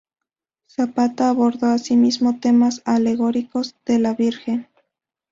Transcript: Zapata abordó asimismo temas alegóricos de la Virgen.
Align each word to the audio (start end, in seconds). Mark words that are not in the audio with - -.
Zapata 0.65 1.29
abordó 1.29 1.67
asimismo 1.67 2.39
temas 2.39 2.81
alegóricos 2.85 3.75
de 3.85 3.99
la 3.99 4.15
Virgen. 4.15 4.67